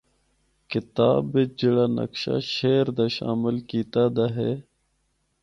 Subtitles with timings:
[0.71, 4.51] کتاب بچ جڑا نقشہ شہر دا شامل کیتا دا ہے۔